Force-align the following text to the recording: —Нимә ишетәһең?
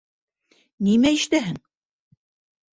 —Нимә 0.87 1.13
ишетәһең? 1.19 1.63